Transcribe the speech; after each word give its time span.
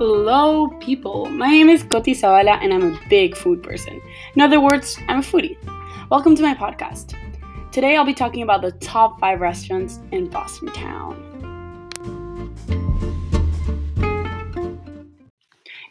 Hello, 0.00 0.68
people. 0.80 1.26
My 1.26 1.48
name 1.48 1.68
is 1.68 1.82
Koti 1.82 2.14
Zavala, 2.14 2.58
and 2.62 2.72
I'm 2.72 2.94
a 2.94 3.00
big 3.10 3.36
food 3.36 3.62
person. 3.62 4.00
In 4.34 4.40
other 4.40 4.58
words, 4.58 4.96
I'm 5.08 5.18
a 5.18 5.22
foodie. 5.22 5.58
Welcome 6.08 6.34
to 6.36 6.42
my 6.42 6.54
podcast. 6.54 7.14
Today, 7.70 7.98
I'll 7.98 8.06
be 8.06 8.14
talking 8.14 8.42
about 8.42 8.62
the 8.62 8.72
top 8.72 9.20
five 9.20 9.42
restaurants 9.42 10.00
in 10.10 10.30
Boston 10.30 10.68
town. 10.68 11.20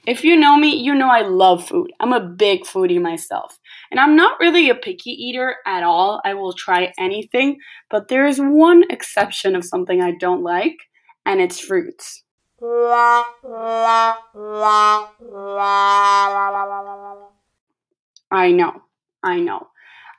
If 0.07 0.23
you 0.23 0.35
know 0.35 0.57
me, 0.57 0.75
you 0.75 0.95
know 0.95 1.09
I 1.09 1.21
love 1.21 1.67
food. 1.67 1.93
I'm 1.99 2.11
a 2.11 2.19
big 2.19 2.63
foodie 2.63 2.99
myself. 2.99 3.59
And 3.91 3.99
I'm 3.99 4.15
not 4.15 4.39
really 4.39 4.71
a 4.71 4.75
picky 4.75 5.11
eater 5.11 5.57
at 5.67 5.83
all. 5.83 6.19
I 6.25 6.33
will 6.33 6.53
try 6.53 6.95
anything, 6.97 7.59
but 7.91 8.07
there 8.07 8.25
is 8.25 8.39
one 8.39 8.85
exception 8.89 9.55
of 9.55 9.63
something 9.63 10.01
I 10.01 10.13
don't 10.19 10.41
like, 10.41 10.77
and 11.27 11.39
it's 11.39 11.59
fruits. 11.59 12.23
I 18.31 18.51
know, 18.51 18.81
I 19.23 19.39
know. 19.39 19.67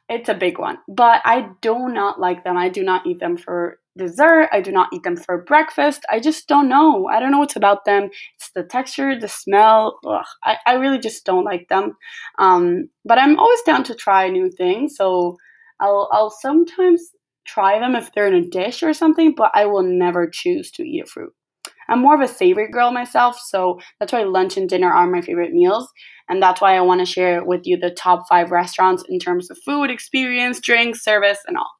It's 0.08 0.28
a 0.28 0.34
big 0.34 0.58
one, 0.58 0.78
but 0.88 1.22
I 1.24 1.50
do 1.60 1.88
not 1.88 2.18
like 2.18 2.44
them. 2.44 2.56
I 2.56 2.68
do 2.68 2.82
not 2.82 3.06
eat 3.06 3.20
them 3.20 3.36
for 3.36 3.78
dessert. 3.96 4.48
I 4.52 4.60
do 4.60 4.72
not 4.72 4.88
eat 4.92 5.02
them 5.02 5.16
for 5.16 5.44
breakfast. 5.44 6.04
I 6.10 6.18
just 6.18 6.48
don't 6.48 6.68
know. 6.68 7.06
I 7.08 7.20
don't 7.20 7.30
know 7.30 7.38
what's 7.38 7.56
about 7.56 7.84
them. 7.84 8.10
It's 8.36 8.50
the 8.54 8.62
texture, 8.64 9.18
the 9.18 9.28
smell. 9.28 9.98
Ugh, 10.06 10.24
I, 10.42 10.56
I 10.66 10.74
really 10.74 10.98
just 10.98 11.24
don't 11.24 11.44
like 11.44 11.68
them. 11.68 11.96
Um, 12.38 12.88
but 13.04 13.18
I'm 13.18 13.38
always 13.38 13.62
down 13.62 13.84
to 13.84 13.94
try 13.94 14.28
new 14.28 14.50
things. 14.50 14.96
So 14.96 15.36
I'll, 15.78 16.08
I'll 16.12 16.30
sometimes 16.30 17.02
try 17.46 17.78
them 17.78 17.94
if 17.94 18.12
they're 18.12 18.28
in 18.28 18.34
a 18.34 18.48
dish 18.48 18.82
or 18.82 18.92
something, 18.92 19.34
but 19.36 19.50
I 19.54 19.66
will 19.66 19.82
never 19.82 20.28
choose 20.28 20.70
to 20.72 20.82
eat 20.82 21.04
a 21.04 21.06
fruit. 21.06 21.32
I'm 21.90 22.00
more 22.00 22.14
of 22.14 22.20
a 22.20 22.32
savory 22.32 22.70
girl 22.70 22.92
myself, 22.92 23.38
so 23.38 23.80
that's 23.98 24.12
why 24.12 24.22
lunch 24.22 24.56
and 24.56 24.68
dinner 24.68 24.90
are 24.90 25.06
my 25.06 25.20
favorite 25.20 25.52
meals. 25.52 25.88
And 26.28 26.40
that's 26.40 26.60
why 26.60 26.76
I 26.76 26.80
want 26.80 27.00
to 27.00 27.06
share 27.06 27.44
with 27.44 27.62
you 27.64 27.76
the 27.76 27.90
top 27.90 28.24
five 28.28 28.52
restaurants 28.52 29.02
in 29.08 29.18
terms 29.18 29.50
of 29.50 29.58
food, 29.64 29.90
experience, 29.90 30.60
drinks, 30.60 31.02
service, 31.02 31.38
and 31.46 31.56
all. 31.56 31.79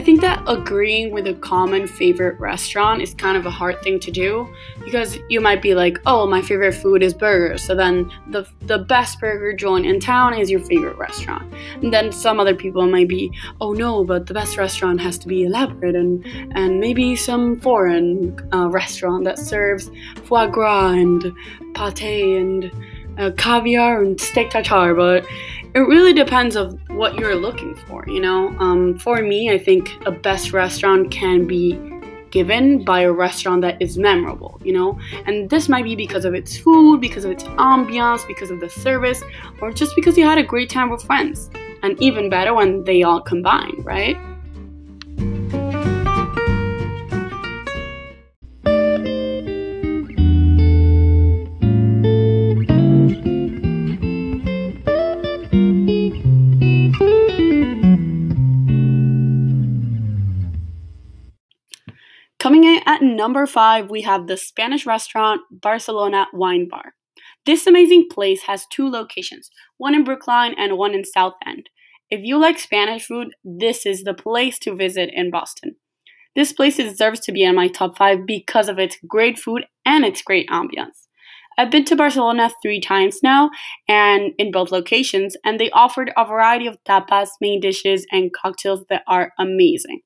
I 0.00 0.02
think 0.02 0.22
that 0.22 0.42
agreeing 0.46 1.12
with 1.12 1.26
a 1.26 1.34
common 1.34 1.86
favorite 1.86 2.40
restaurant 2.40 3.02
is 3.02 3.12
kind 3.12 3.36
of 3.36 3.44
a 3.44 3.50
hard 3.50 3.82
thing 3.82 4.00
to 4.00 4.10
do 4.10 4.48
because 4.82 5.18
you 5.28 5.42
might 5.42 5.60
be 5.60 5.74
like, 5.74 6.00
"Oh, 6.06 6.26
my 6.26 6.40
favorite 6.40 6.72
food 6.72 7.02
is 7.02 7.12
burgers." 7.12 7.62
So 7.62 7.74
then 7.74 8.10
the 8.30 8.46
the 8.62 8.78
best 8.78 9.20
burger 9.20 9.52
joint 9.52 9.84
in 9.84 10.00
town 10.00 10.32
is 10.32 10.50
your 10.50 10.60
favorite 10.60 10.96
restaurant. 10.96 11.52
And 11.82 11.92
then 11.92 12.12
some 12.12 12.40
other 12.40 12.54
people 12.54 12.86
might 12.86 13.08
be, 13.08 13.30
"Oh 13.60 13.74
no, 13.74 14.02
but 14.02 14.26
the 14.26 14.32
best 14.32 14.56
restaurant 14.56 15.02
has 15.02 15.18
to 15.18 15.28
be 15.28 15.44
elaborate 15.44 15.94
and 15.94 16.24
and 16.52 16.80
maybe 16.80 17.14
some 17.14 17.60
foreign 17.60 18.34
uh, 18.54 18.70
restaurant 18.70 19.24
that 19.24 19.38
serves 19.38 19.90
foie 20.24 20.46
gras 20.46 20.92
and 20.92 21.30
pate 21.74 22.38
and 22.40 22.72
uh, 23.18 23.32
caviar 23.36 24.00
and 24.02 24.18
steak 24.18 24.48
tartare." 24.48 24.94
But 24.94 25.26
it 25.74 25.80
really 25.80 26.12
depends 26.12 26.56
of 26.56 26.78
what 26.90 27.14
you're 27.14 27.36
looking 27.36 27.74
for 27.74 28.04
you 28.08 28.20
know? 28.20 28.48
Um, 28.58 28.98
for 28.98 29.22
me 29.22 29.50
i 29.50 29.58
think 29.58 29.90
a 30.06 30.10
best 30.10 30.52
restaurant 30.52 31.10
can 31.10 31.46
be 31.46 31.78
given 32.30 32.84
by 32.84 33.00
a 33.00 33.12
restaurant 33.12 33.60
that 33.62 33.80
is 33.82 33.98
memorable 33.98 34.60
you 34.64 34.72
know? 34.72 34.98
And 35.26 35.50
this 35.50 35.68
might 35.68 35.84
be 35.84 35.96
because 35.96 36.24
of 36.24 36.34
its 36.34 36.56
food 36.56 37.00
because 37.00 37.24
of 37.24 37.30
its 37.30 37.44
ambiance 37.44 38.26
because 38.26 38.50
of 38.50 38.60
the 38.60 38.68
service 38.68 39.22
or 39.60 39.72
just 39.72 39.94
because 39.96 40.16
you 40.16 40.24
had 40.24 40.38
a 40.38 40.44
great 40.44 40.70
time 40.70 40.90
with 40.90 41.02
friends. 41.02 41.50
And 41.82 42.00
even 42.02 42.28
better 42.28 42.52
when 42.52 42.84
they 42.84 43.02
all 43.02 43.20
combine 43.20 43.74
right 43.78 44.16
number 63.16 63.46
five, 63.46 63.90
we 63.90 64.02
have 64.02 64.26
the 64.26 64.36
Spanish 64.36 64.86
restaurant 64.86 65.42
Barcelona 65.50 66.26
Wine 66.32 66.68
Bar. 66.68 66.94
This 67.46 67.66
amazing 67.66 68.08
place 68.10 68.42
has 68.42 68.66
two 68.66 68.88
locations, 68.88 69.50
one 69.78 69.94
in 69.94 70.04
Brookline 70.04 70.54
and 70.58 70.76
one 70.76 70.94
in 70.94 71.04
South 71.04 71.34
End. 71.46 71.68
If 72.10 72.20
you 72.22 72.38
like 72.38 72.58
Spanish 72.58 73.06
food, 73.06 73.28
this 73.44 73.86
is 73.86 74.02
the 74.02 74.14
place 74.14 74.58
to 74.60 74.74
visit 74.74 75.10
in 75.14 75.30
Boston. 75.30 75.76
This 76.34 76.52
place 76.52 76.76
deserves 76.76 77.20
to 77.20 77.32
be 77.32 77.42
in 77.42 77.54
my 77.54 77.68
top 77.68 77.96
five 77.96 78.26
because 78.26 78.68
of 78.68 78.78
its 78.78 78.96
great 79.06 79.38
food 79.38 79.64
and 79.84 80.04
its 80.04 80.22
great 80.22 80.48
ambiance. 80.48 81.06
I've 81.58 81.70
been 81.70 81.84
to 81.86 81.96
Barcelona 81.96 82.50
three 82.62 82.80
times 82.80 83.20
now, 83.22 83.50
and 83.88 84.32
in 84.38 84.50
both 84.50 84.70
locations, 84.70 85.36
and 85.44 85.58
they 85.58 85.70
offered 85.70 86.12
a 86.16 86.24
variety 86.24 86.66
of 86.66 86.82
tapas, 86.84 87.28
main 87.40 87.60
dishes, 87.60 88.06
and 88.10 88.32
cocktails 88.32 88.84
that 88.88 89.02
are 89.06 89.32
amazing. 89.38 90.00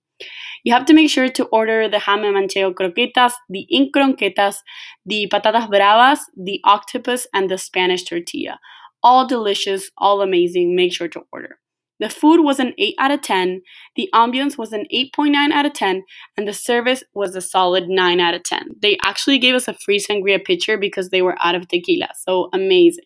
You 0.64 0.72
have 0.72 0.86
to 0.86 0.94
make 0.94 1.10
sure 1.10 1.28
to 1.28 1.44
order 1.46 1.88
the 1.88 1.98
ham 1.98 2.24
and 2.24 2.36
manchego 2.36 2.72
croquetas, 2.72 3.32
the 3.48 3.66
ink 3.70 3.94
croquetas, 3.94 4.56
the 5.04 5.28
patatas 5.32 5.68
bravas, 5.68 6.20
the 6.36 6.60
octopus, 6.64 7.26
and 7.34 7.50
the 7.50 7.58
Spanish 7.58 8.04
tortilla. 8.04 8.58
All 9.02 9.26
delicious, 9.26 9.90
all 9.98 10.22
amazing. 10.22 10.74
Make 10.74 10.92
sure 10.92 11.08
to 11.08 11.22
order. 11.32 11.58
The 12.00 12.08
food 12.10 12.42
was 12.42 12.58
an 12.58 12.74
8 12.76 12.94
out 12.98 13.10
of 13.12 13.22
10, 13.22 13.62
the 13.94 14.08
ambience 14.12 14.58
was 14.58 14.72
an 14.72 14.84
8.9 14.92 15.52
out 15.52 15.64
of 15.64 15.74
10, 15.74 16.02
and 16.36 16.48
the 16.48 16.52
service 16.52 17.04
was 17.14 17.36
a 17.36 17.40
solid 17.40 17.88
9 17.88 18.20
out 18.20 18.34
of 18.34 18.42
10. 18.42 18.76
They 18.82 18.98
actually 19.04 19.38
gave 19.38 19.54
us 19.54 19.68
a 19.68 19.74
free 19.74 20.00
sangria 20.00 20.44
pitcher 20.44 20.76
because 20.76 21.10
they 21.10 21.22
were 21.22 21.36
out 21.42 21.54
of 21.54 21.68
tequila, 21.68 22.08
so 22.16 22.48
amazing. 22.52 23.04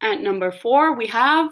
At 0.00 0.20
number 0.20 0.52
4, 0.52 0.96
we 0.96 1.08
have 1.08 1.50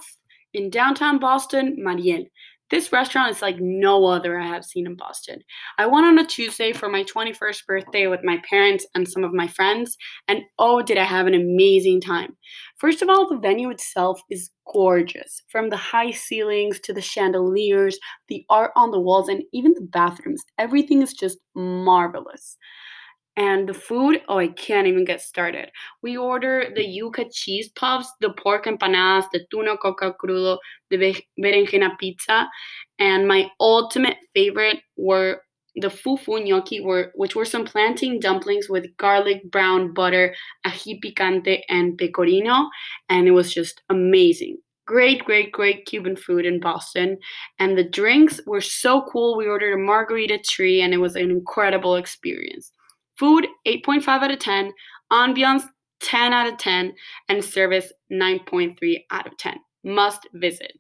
in 0.55 0.71
downtown 0.71 1.19
Boston, 1.19 1.77
Mariel. 1.79 2.25
This 2.71 2.93
restaurant 2.93 3.35
is 3.35 3.41
like 3.41 3.57
no 3.59 4.05
other 4.07 4.39
I 4.39 4.47
have 4.47 4.65
seen 4.65 4.87
in 4.87 4.95
Boston. 4.95 5.41
I 5.79 5.87
went 5.87 6.07
on 6.07 6.19
a 6.19 6.27
Tuesday 6.27 6.73
for 6.73 6.89
my 6.89 7.03
21st 7.05 7.65
birthday 7.67 8.07
with 8.07 8.21
my 8.23 8.43
parents 8.49 8.87
and 8.95 9.09
some 9.09 9.25
of 9.25 9.33
my 9.33 9.49
friends, 9.49 9.97
and 10.27 10.43
oh, 10.59 10.83
did 10.83 10.99
I 10.99 11.05
have 11.05 11.27
an 11.27 11.35
amazing 11.35 12.01
time! 12.03 12.37
First 12.77 13.01
of 13.01 13.09
all, 13.09 13.29
the 13.29 13.39
venue 13.39 13.71
itself 13.71 14.21
is 14.31 14.51
gorgeous. 14.71 15.43
From 15.51 15.71
the 15.71 15.77
high 15.77 16.11
ceilings 16.11 16.79
to 16.81 16.93
the 16.93 17.01
chandeliers, 17.01 17.99
the 18.29 18.45
art 18.51 18.73
on 18.77 18.91
the 18.91 19.01
walls, 19.01 19.29
and 19.29 19.43
even 19.53 19.73
the 19.75 19.87
bathrooms, 19.91 20.43
everything 20.59 21.01
is 21.01 21.15
just 21.15 21.39
marvelous. 21.55 22.59
And 23.39 23.69
the 23.69 23.75
food, 23.75 24.21
oh, 24.29 24.39
I 24.39 24.49
can't 24.49 24.89
even 24.89 25.05
get 25.05 25.21
started. 25.21 25.71
We 26.03 26.17
order 26.17 26.73
the 26.75 26.83
yuca 26.85 27.31
cheese 27.33 27.71
puffs, 27.77 28.11
the 28.21 28.31
pork 28.33 28.67
empanadas, 28.67 29.27
the 29.33 29.47
tuna 29.51 29.77
coca 29.77 30.13
crudo, 30.21 30.59
the 30.91 31.15
berenjena 31.41 31.97
pizza, 31.99 32.49
and 32.99 33.29
my 33.29 33.49
ultimate 33.61 34.17
favorite 34.35 34.81
were 34.97 35.43
the 35.77 35.89
fufu 35.89 36.45
gnocchi, 36.45 36.81
were, 36.81 37.13
which 37.15 37.37
were 37.37 37.45
some 37.45 37.65
plantain 37.65 38.19
dumplings 38.19 38.69
with 38.69 38.97
garlic, 38.97 39.49
brown 39.53 39.95
butter, 39.95 40.35
ají 40.67 40.99
picante, 41.01 41.61
and 41.69 41.97
pecorino, 41.97 42.69
and 43.09 43.29
it 43.29 43.33
was 43.33 43.55
just 43.55 43.83
amazing 43.89 44.59
great, 44.87 45.23
great, 45.27 45.53
great 45.53 45.85
Cuban 45.85 46.17
food 46.17 46.47
in 46.47 46.61
Boston. 46.61 47.19
And 47.59 47.77
the 47.77 47.85
drinks 47.85 48.41
were 48.47 48.63
so 48.63 49.03
cool. 49.13 49.37
We 49.37 49.47
ordered 49.47 49.75
a 49.75 49.77
margarita 49.77 50.39
tree, 50.39 50.81
and 50.81 50.95
it 50.95 50.97
was 50.97 51.15
an 51.15 51.31
incredible 51.31 51.97
experience. 51.97 52.73
Food 53.19 53.47
8.5 53.67 54.09
out 54.09 54.31
of 54.31 54.39
10, 54.39 54.73
ambiance 55.13 55.65
10 56.01 56.33
out 56.33 56.47
of 56.47 56.59
10, 56.59 56.95
and 57.29 57.45
service 57.45 57.93
9.3 58.13 59.05
out 59.11 59.27
of 59.27 59.37
10. 59.37 59.57
Must 59.85 60.29
visit. 60.35 60.73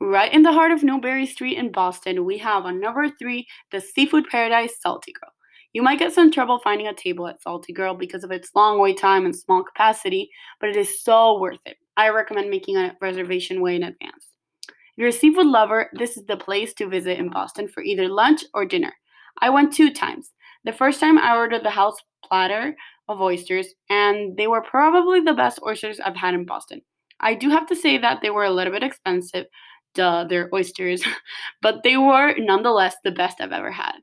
Right 0.00 0.32
in 0.32 0.42
the 0.42 0.52
heart 0.52 0.72
of 0.72 0.82
Newbury 0.82 1.26
Street 1.26 1.56
in 1.56 1.72
Boston, 1.72 2.24
we 2.24 2.38
have 2.38 2.64
on 2.64 2.80
number 2.80 3.08
three, 3.08 3.46
the 3.70 3.80
Seafood 3.80 4.28
Paradise 4.28 4.80
Salty 4.80 5.12
Girl. 5.12 5.32
You 5.72 5.82
might 5.82 5.98
get 5.98 6.12
some 6.12 6.30
trouble 6.30 6.58
finding 6.58 6.86
a 6.86 6.94
table 6.94 7.26
at 7.26 7.42
Salty 7.42 7.72
Girl 7.72 7.94
because 7.94 8.24
of 8.24 8.30
its 8.30 8.50
long 8.54 8.78
wait 8.78 8.98
time 8.98 9.24
and 9.24 9.36
small 9.36 9.62
capacity, 9.62 10.30
but 10.60 10.70
it 10.70 10.76
is 10.76 11.02
so 11.02 11.38
worth 11.38 11.60
it. 11.66 11.76
I 11.96 12.10
recommend 12.10 12.50
making 12.50 12.76
a 12.76 12.94
reservation 13.00 13.60
way 13.60 13.76
in 13.76 13.82
advance. 13.82 14.28
If 14.68 14.74
you're 14.96 15.08
a 15.08 15.12
seafood 15.12 15.46
lover, 15.46 15.90
this 15.92 16.16
is 16.16 16.24
the 16.26 16.36
place 16.36 16.72
to 16.74 16.88
visit 16.88 17.18
in 17.18 17.28
Boston 17.30 17.68
for 17.68 17.82
either 17.82 18.08
lunch 18.08 18.42
or 18.54 18.64
dinner. 18.64 18.92
I 19.40 19.50
went 19.50 19.72
two 19.72 19.92
times. 19.92 20.30
The 20.66 20.72
first 20.72 20.98
time 20.98 21.16
I 21.16 21.36
ordered 21.36 21.62
the 21.62 21.70
house 21.70 21.96
platter 22.24 22.76
of 23.06 23.20
oysters, 23.20 23.68
and 23.88 24.36
they 24.36 24.48
were 24.48 24.62
probably 24.62 25.20
the 25.20 25.32
best 25.32 25.60
oysters 25.64 26.00
I've 26.00 26.16
had 26.16 26.34
in 26.34 26.44
Boston. 26.44 26.82
I 27.20 27.34
do 27.34 27.48
have 27.50 27.68
to 27.68 27.76
say 27.76 27.98
that 27.98 28.20
they 28.20 28.30
were 28.30 28.44
a 28.44 28.50
little 28.50 28.72
bit 28.72 28.82
expensive, 28.82 29.46
duh, 29.94 30.24
they're 30.24 30.52
oysters, 30.52 31.04
but 31.62 31.84
they 31.84 31.96
were 31.96 32.34
nonetheless 32.36 32.96
the 33.04 33.12
best 33.12 33.40
I've 33.40 33.52
ever 33.52 33.70
had. 33.70 33.94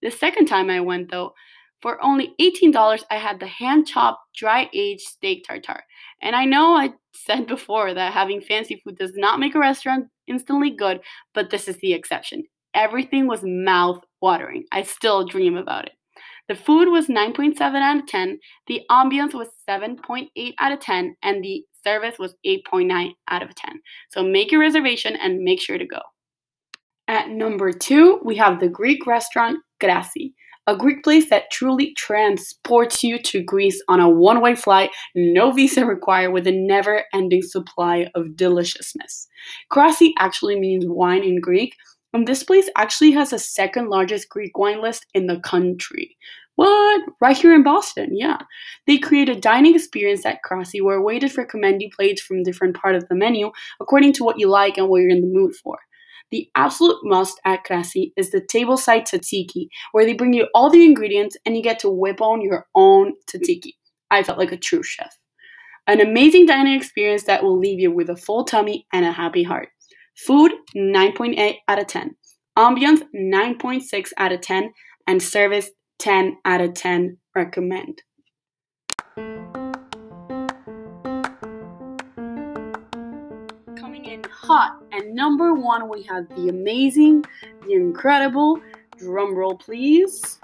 The 0.00 0.12
second 0.12 0.46
time 0.46 0.70
I 0.70 0.78
went, 0.78 1.10
though, 1.10 1.34
for 1.82 2.00
only 2.00 2.32
$18, 2.40 3.02
I 3.10 3.16
had 3.16 3.40
the 3.40 3.48
hand 3.48 3.88
chopped, 3.88 4.20
dry 4.36 4.70
aged 4.72 5.02
steak 5.02 5.44
tartare. 5.44 5.84
And 6.22 6.36
I 6.36 6.44
know 6.44 6.74
I 6.74 6.92
said 7.12 7.48
before 7.48 7.92
that 7.92 8.12
having 8.12 8.40
fancy 8.40 8.80
food 8.84 8.98
does 8.98 9.14
not 9.16 9.40
make 9.40 9.56
a 9.56 9.60
restaurant 9.60 10.06
instantly 10.28 10.70
good, 10.70 11.00
but 11.34 11.50
this 11.50 11.66
is 11.66 11.76
the 11.78 11.92
exception. 11.92 12.44
Everything 12.74 13.26
was 13.26 13.42
mouth 13.42 14.00
watering. 14.20 14.64
I 14.72 14.82
still 14.82 15.26
dream 15.26 15.56
about 15.56 15.86
it. 15.86 15.92
The 16.48 16.54
food 16.54 16.88
was 16.88 17.08
9.7 17.08 17.60
out 17.60 17.98
of 17.98 18.06
10, 18.06 18.38
the 18.66 18.80
ambiance 18.90 19.34
was 19.34 19.48
7.8 19.68 20.54
out 20.58 20.72
of 20.72 20.80
10, 20.80 21.14
and 21.22 21.44
the 21.44 21.62
service 21.84 22.18
was 22.18 22.34
8.9 22.46 23.10
out 23.28 23.42
of 23.42 23.54
10. 23.54 23.80
So 24.10 24.22
make 24.22 24.50
your 24.50 24.60
reservation 24.60 25.14
and 25.16 25.40
make 25.40 25.60
sure 25.60 25.76
to 25.76 25.86
go. 25.86 26.00
At 27.06 27.28
number 27.30 27.72
two, 27.72 28.20
we 28.24 28.36
have 28.36 28.60
the 28.60 28.68
Greek 28.68 29.06
restaurant 29.06 29.58
Krasi, 29.82 30.32
a 30.66 30.76
Greek 30.76 31.02
place 31.02 31.30
that 31.30 31.50
truly 31.50 31.94
transports 31.94 33.02
you 33.02 33.18
to 33.22 33.42
Greece 33.42 33.82
on 33.88 34.00
a 34.00 34.08
one 34.08 34.42
way 34.42 34.54
flight, 34.54 34.90
no 35.14 35.50
visa 35.50 35.86
required, 35.86 36.32
with 36.32 36.46
a 36.46 36.52
never 36.52 37.04
ending 37.14 37.42
supply 37.42 38.08
of 38.14 38.36
deliciousness. 38.36 39.26
Krasi 39.72 40.12
actually 40.18 40.60
means 40.60 40.84
wine 40.86 41.24
in 41.24 41.40
Greek, 41.40 41.74
and 42.12 42.26
this 42.26 42.42
place 42.42 42.68
actually 42.76 43.12
has 43.12 43.30
the 43.30 43.38
second 43.38 43.88
largest 43.88 44.28
Greek 44.28 44.56
wine 44.56 44.82
list 44.82 45.06
in 45.14 45.26
the 45.26 45.40
country. 45.40 46.16
What? 46.56 47.02
Right 47.20 47.36
here 47.36 47.54
in 47.54 47.62
Boston, 47.62 48.16
yeah. 48.16 48.38
They 48.86 48.98
create 48.98 49.28
a 49.28 49.38
dining 49.38 49.76
experience 49.76 50.26
at 50.26 50.40
Krasi 50.48 50.82
where 50.82 51.00
waiters 51.00 51.36
recommend 51.36 51.80
you 51.80 51.88
plates 51.94 52.20
from 52.20 52.42
different 52.42 52.76
part 52.76 52.96
of 52.96 53.06
the 53.08 53.14
menu 53.14 53.52
according 53.80 54.14
to 54.14 54.24
what 54.24 54.40
you 54.40 54.48
like 54.48 54.76
and 54.76 54.88
what 54.88 55.00
you're 55.00 55.10
in 55.10 55.20
the 55.20 55.28
mood 55.28 55.54
for. 55.54 55.78
The 56.30 56.48
absolute 56.56 56.98
must 57.04 57.40
at 57.44 57.64
Krasi 57.64 58.12
is 58.16 58.30
the 58.30 58.40
tableside 58.40 59.08
tzatziki, 59.08 59.68
where 59.92 60.04
they 60.04 60.14
bring 60.14 60.34
you 60.34 60.48
all 60.54 60.68
the 60.68 60.84
ingredients 60.84 61.36
and 61.46 61.56
you 61.56 61.62
get 61.62 61.78
to 61.80 61.90
whip 61.90 62.20
on 62.20 62.42
your 62.42 62.66
own 62.74 63.12
tzatziki. 63.30 63.74
I 64.10 64.22
felt 64.22 64.38
like 64.38 64.52
a 64.52 64.56
true 64.56 64.82
chef. 64.82 65.16
An 65.86 66.00
amazing 66.00 66.46
dining 66.46 66.74
experience 66.74 67.24
that 67.24 67.42
will 67.42 67.58
leave 67.58 67.80
you 67.80 67.90
with 67.90 68.10
a 68.10 68.16
full 68.16 68.44
tummy 68.44 68.86
and 68.92 69.06
a 69.06 69.12
happy 69.12 69.42
heart. 69.42 69.68
Food 70.26 70.50
9.8 70.76 71.58
out 71.68 71.78
of 71.78 71.86
10. 71.86 72.16
Ambiance 72.58 73.02
9.6 73.14 74.08
out 74.18 74.32
of 74.32 74.40
10 74.40 74.72
and 75.06 75.22
service 75.22 75.70
10 76.00 76.38
out 76.44 76.60
of 76.60 76.74
10 76.74 77.18
recommend. 77.36 78.02
Coming 83.76 84.06
in 84.06 84.24
hot 84.28 84.82
and 84.90 85.14
number 85.14 85.54
1 85.54 85.88
we 85.88 86.02
have 86.02 86.28
the 86.30 86.48
amazing, 86.48 87.24
the 87.64 87.74
incredible, 87.74 88.60
drum 88.98 89.36
roll 89.36 89.56
please. 89.56 90.40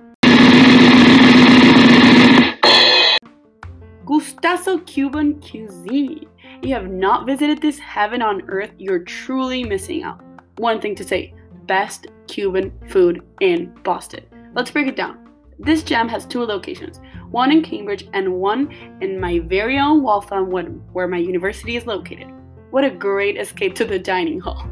Gustazo 4.07 4.87
Cuban 4.87 5.41
Cuisine. 5.41 6.29
You 6.65 6.73
have 6.73 6.91
not 6.91 7.27
visited 7.27 7.61
this 7.61 7.79
heaven 7.79 8.23
on 8.23 8.49
earth, 8.49 8.71
you're 8.79 9.01
truly 9.01 9.65
missing 9.65 10.03
out. 10.03 10.23
One 10.57 10.81
thing 10.81 10.95
to 10.95 11.05
say 11.05 11.35
best 11.67 12.07
Cuban 12.27 12.73
food 12.89 13.23
in 13.43 13.75
Boston. 13.83 14.25
Let's 14.55 14.71
break 14.71 14.87
it 14.87 14.97
down. 14.97 15.29
This 15.59 15.83
gem 15.83 16.09
has 16.09 16.25
two 16.25 16.43
locations 16.43 17.01
one 17.31 17.53
in 17.53 17.61
Cambridge 17.61 18.09
and 18.15 18.41
one 18.41 18.73
in 19.03 19.21
my 19.21 19.41
very 19.41 19.79
own 19.79 20.03
Waltham, 20.03 20.51
where 20.95 21.07
my 21.07 21.19
university 21.19 21.77
is 21.77 21.85
located. 21.85 22.29
What 22.71 22.83
a 22.83 22.91
great 22.91 23.37
escape 23.37 23.75
to 23.75 23.85
the 23.85 23.99
dining 23.99 24.41
hall! 24.41 24.67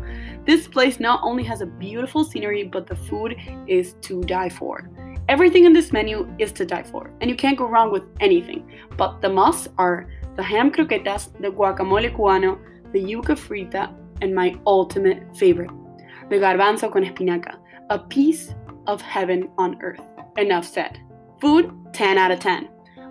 This 0.47 0.67
place 0.67 0.99
not 0.99 1.21
only 1.23 1.45
has 1.45 1.61
a 1.61 1.67
beautiful 1.67 2.25
scenery, 2.25 2.63
but 2.63 2.87
the 2.87 2.97
food 2.97 3.37
is 3.67 3.97
to 4.01 4.23
die 4.23 4.49
for. 4.49 4.89
Everything 5.29 5.67
in 5.67 5.75
this 5.75 5.93
menu 5.93 6.27
is 6.39 6.53
to 6.53 6.65
die 6.65 6.85
for, 6.85 7.13
and 7.21 7.29
you 7.29 7.37
can't 7.37 7.59
go 7.59 7.69
wrong 7.69 7.93
with 7.93 8.05
anything. 8.21 8.67
But 8.97 9.21
the 9.21 9.29
musts 9.29 9.69
are 9.77 10.09
the 10.37 10.43
ham 10.43 10.71
croquetas, 10.71 11.33
the 11.41 11.49
guacamole 11.49 12.15
cubano, 12.15 12.59
the 12.93 13.01
yuca 13.01 13.37
frita, 13.37 13.95
and 14.21 14.35
my 14.35 14.55
ultimate 14.67 15.37
favorite, 15.37 15.71
the 16.31 16.37
garbanzo 16.37 16.91
con 16.93 17.05
espinaca, 17.05 17.57
a 17.91 17.99
piece 17.99 18.55
of 18.87 19.01
heaven 19.01 19.49
on 19.59 19.81
earth. 19.83 20.01
Enough 20.37 20.67
said. 20.67 20.99
Food, 21.41 21.73
10 21.93 22.19
out 22.19 22.31
of 22.31 22.41
10. 22.41 22.69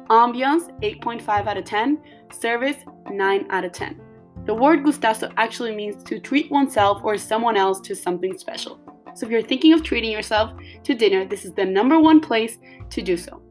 Ambiance, 0.09 0.71
8.5 0.81 1.47
out 1.47 1.57
of 1.57 1.65
10. 1.65 1.99
Service, 2.31 2.77
9 3.09 3.47
out 3.49 3.65
of 3.65 3.71
10. 3.71 4.01
The 4.45 4.53
word 4.53 4.83
gustazo 4.83 5.31
actually 5.37 5.75
means 5.75 6.03
to 6.05 6.19
treat 6.19 6.49
oneself 6.49 7.03
or 7.03 7.17
someone 7.17 7.57
else 7.57 7.79
to 7.81 7.95
something 7.95 8.37
special. 8.37 8.79
So 9.13 9.25
if 9.25 9.31
you're 9.31 9.43
thinking 9.43 9.73
of 9.73 9.83
treating 9.83 10.11
yourself 10.11 10.53
to 10.83 10.95
dinner, 10.95 11.25
this 11.25 11.45
is 11.45 11.53
the 11.53 11.65
number 11.65 11.99
one 11.99 12.19
place 12.21 12.57
to 12.89 13.01
do 13.01 13.17
so, 13.17 13.41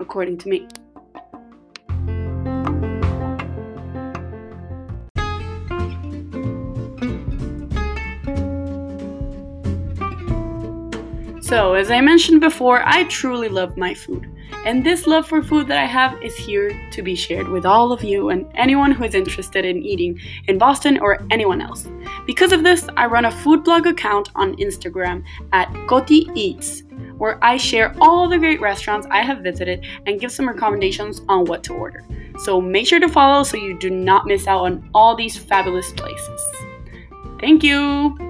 according 0.00 0.38
to 0.38 0.48
me. 0.48 0.66
So, 11.50 11.74
as 11.74 11.90
I 11.90 12.00
mentioned 12.00 12.40
before, 12.40 12.80
I 12.86 13.02
truly 13.08 13.48
love 13.48 13.76
my 13.76 13.92
food. 13.92 14.30
And 14.64 14.86
this 14.86 15.08
love 15.08 15.26
for 15.26 15.42
food 15.42 15.66
that 15.66 15.78
I 15.78 15.84
have 15.84 16.22
is 16.22 16.36
here 16.36 16.70
to 16.92 17.02
be 17.02 17.16
shared 17.16 17.48
with 17.48 17.66
all 17.66 17.90
of 17.90 18.04
you 18.04 18.28
and 18.28 18.46
anyone 18.54 18.92
who 18.92 19.02
is 19.02 19.16
interested 19.16 19.64
in 19.64 19.82
eating 19.82 20.20
in 20.46 20.58
Boston 20.58 21.00
or 21.00 21.26
anyone 21.32 21.60
else. 21.60 21.88
Because 22.24 22.52
of 22.52 22.62
this, 22.62 22.86
I 22.96 23.06
run 23.06 23.24
a 23.24 23.32
food 23.32 23.64
blog 23.64 23.88
account 23.88 24.30
on 24.36 24.54
Instagram 24.58 25.24
at 25.52 25.74
Coti 25.88 26.28
Eats, 26.36 26.84
where 27.18 27.36
I 27.44 27.56
share 27.56 27.96
all 28.00 28.28
the 28.28 28.38
great 28.38 28.60
restaurants 28.60 29.08
I 29.10 29.22
have 29.22 29.38
visited 29.38 29.84
and 30.06 30.20
give 30.20 30.30
some 30.30 30.46
recommendations 30.46 31.20
on 31.28 31.46
what 31.46 31.64
to 31.64 31.74
order. 31.74 32.04
So 32.44 32.60
make 32.60 32.86
sure 32.86 33.00
to 33.00 33.08
follow 33.08 33.42
so 33.42 33.56
you 33.56 33.76
do 33.76 33.90
not 33.90 34.24
miss 34.24 34.46
out 34.46 34.66
on 34.66 34.88
all 34.94 35.16
these 35.16 35.36
fabulous 35.36 35.92
places. 35.94 36.40
Thank 37.40 37.64
you! 37.64 38.29